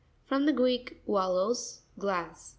[0.25, 2.49] —From the Greek, ualos, glass.